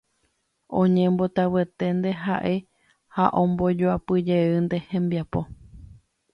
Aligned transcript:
Oñembotavyeténte 0.83 2.09
ha'e 2.23 2.55
ha 3.15 3.25
ombojoapyjeýnte 3.43 4.77
hembiapo. 4.89 5.39